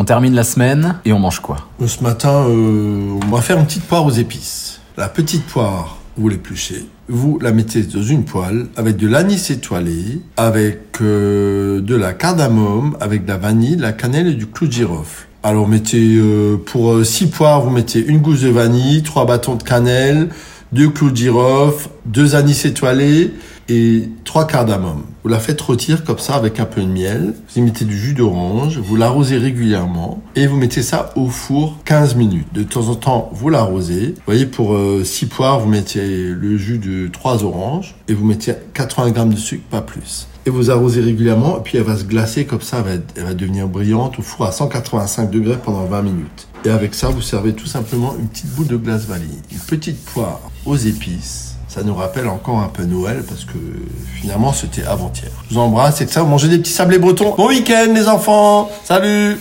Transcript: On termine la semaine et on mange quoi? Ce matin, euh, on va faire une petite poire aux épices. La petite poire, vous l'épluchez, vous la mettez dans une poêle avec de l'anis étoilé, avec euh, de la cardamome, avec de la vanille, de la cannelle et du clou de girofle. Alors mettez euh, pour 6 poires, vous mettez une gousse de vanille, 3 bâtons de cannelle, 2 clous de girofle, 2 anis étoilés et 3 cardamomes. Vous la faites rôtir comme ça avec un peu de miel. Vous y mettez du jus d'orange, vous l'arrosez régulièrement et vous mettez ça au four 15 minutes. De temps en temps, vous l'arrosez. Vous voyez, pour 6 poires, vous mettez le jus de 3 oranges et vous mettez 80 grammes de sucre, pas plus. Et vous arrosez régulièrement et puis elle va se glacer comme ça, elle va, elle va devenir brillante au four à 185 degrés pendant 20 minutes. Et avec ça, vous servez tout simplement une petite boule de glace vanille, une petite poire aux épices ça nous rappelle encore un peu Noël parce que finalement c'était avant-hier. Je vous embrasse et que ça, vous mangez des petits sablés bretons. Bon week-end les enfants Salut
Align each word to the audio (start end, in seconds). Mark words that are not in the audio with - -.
On 0.00 0.04
termine 0.04 0.32
la 0.32 0.44
semaine 0.44 0.94
et 1.04 1.12
on 1.12 1.18
mange 1.18 1.40
quoi? 1.40 1.56
Ce 1.84 2.04
matin, 2.04 2.46
euh, 2.48 3.18
on 3.20 3.34
va 3.34 3.40
faire 3.40 3.58
une 3.58 3.66
petite 3.66 3.82
poire 3.82 4.06
aux 4.06 4.12
épices. 4.12 4.80
La 4.96 5.08
petite 5.08 5.44
poire, 5.44 5.98
vous 6.16 6.28
l'épluchez, 6.28 6.86
vous 7.08 7.40
la 7.40 7.50
mettez 7.50 7.82
dans 7.82 8.04
une 8.04 8.24
poêle 8.24 8.66
avec 8.76 8.96
de 8.96 9.08
l'anis 9.08 9.50
étoilé, 9.50 10.20
avec 10.36 11.00
euh, 11.00 11.80
de 11.80 11.96
la 11.96 12.12
cardamome, 12.12 12.96
avec 13.00 13.24
de 13.24 13.28
la 13.30 13.38
vanille, 13.38 13.74
de 13.74 13.82
la 13.82 13.90
cannelle 13.90 14.28
et 14.28 14.34
du 14.34 14.46
clou 14.46 14.68
de 14.68 14.72
girofle. 14.72 15.26
Alors 15.42 15.66
mettez 15.66 16.14
euh, 16.16 16.58
pour 16.64 17.04
6 17.04 17.26
poires, 17.30 17.62
vous 17.62 17.70
mettez 17.70 17.98
une 17.98 18.18
gousse 18.18 18.42
de 18.42 18.50
vanille, 18.50 19.02
3 19.02 19.26
bâtons 19.26 19.56
de 19.56 19.64
cannelle, 19.64 20.28
2 20.72 20.90
clous 20.90 21.10
de 21.10 21.16
girofle, 21.16 21.88
2 22.06 22.34
anis 22.34 22.64
étoilés 22.66 23.32
et 23.70 24.08
3 24.24 24.46
cardamomes. 24.46 25.02
Vous 25.22 25.30
la 25.30 25.38
faites 25.38 25.60
rôtir 25.60 26.04
comme 26.04 26.18
ça 26.18 26.34
avec 26.34 26.60
un 26.60 26.64
peu 26.64 26.82
de 26.82 26.86
miel. 26.86 27.34
Vous 27.48 27.58
y 27.58 27.62
mettez 27.62 27.84
du 27.84 27.96
jus 27.96 28.14
d'orange, 28.14 28.78
vous 28.78 28.96
l'arrosez 28.96 29.38
régulièrement 29.38 30.22
et 30.36 30.46
vous 30.46 30.56
mettez 30.56 30.82
ça 30.82 31.12
au 31.16 31.28
four 31.28 31.78
15 31.84 32.16
minutes. 32.16 32.46
De 32.52 32.62
temps 32.62 32.88
en 32.88 32.94
temps, 32.94 33.30
vous 33.32 33.48
l'arrosez. 33.48 34.14
Vous 34.16 34.22
voyez, 34.26 34.46
pour 34.46 34.76
6 35.02 35.26
poires, 35.26 35.60
vous 35.60 35.68
mettez 35.68 36.28
le 36.28 36.56
jus 36.56 36.78
de 36.78 37.08
3 37.08 37.44
oranges 37.44 37.94
et 38.08 38.14
vous 38.14 38.26
mettez 38.26 38.52
80 38.74 39.10
grammes 39.10 39.32
de 39.32 39.38
sucre, 39.38 39.64
pas 39.70 39.82
plus. 39.82 40.28
Et 40.46 40.50
vous 40.50 40.70
arrosez 40.70 41.00
régulièrement 41.00 41.58
et 41.58 41.62
puis 41.62 41.78
elle 41.78 41.84
va 41.84 41.96
se 41.96 42.04
glacer 42.04 42.44
comme 42.44 42.62
ça, 42.62 42.78
elle 42.78 42.84
va, 42.84 43.02
elle 43.16 43.24
va 43.24 43.34
devenir 43.34 43.68
brillante 43.68 44.18
au 44.18 44.22
four 44.22 44.46
à 44.46 44.52
185 44.52 45.30
degrés 45.30 45.58
pendant 45.62 45.84
20 45.84 46.02
minutes. 46.02 46.48
Et 46.68 46.70
avec 46.70 46.94
ça, 46.94 47.08
vous 47.08 47.22
servez 47.22 47.54
tout 47.54 47.64
simplement 47.64 48.14
une 48.20 48.28
petite 48.28 48.50
boule 48.54 48.66
de 48.66 48.76
glace 48.76 49.06
vanille, 49.06 49.40
une 49.50 49.58
petite 49.58 50.04
poire 50.04 50.38
aux 50.66 50.76
épices 50.76 51.48
ça 51.68 51.82
nous 51.82 51.94
rappelle 51.94 52.26
encore 52.28 52.60
un 52.60 52.68
peu 52.68 52.84
Noël 52.84 53.22
parce 53.28 53.44
que 53.44 53.58
finalement 54.20 54.52
c'était 54.52 54.84
avant-hier. 54.84 55.30
Je 55.48 55.54
vous 55.54 55.60
embrasse 55.60 56.00
et 56.00 56.06
que 56.06 56.10
ça, 56.12 56.22
vous 56.22 56.28
mangez 56.28 56.48
des 56.48 56.58
petits 56.58 56.72
sablés 56.72 56.98
bretons. 56.98 57.34
Bon 57.36 57.48
week-end 57.48 57.92
les 57.94 58.08
enfants 58.08 58.70
Salut 58.84 59.38